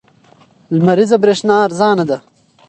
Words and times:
لمریزه 0.75 1.17
برېښنا 1.23 1.55
ارزانه 1.65 2.05
ده. 2.09 2.17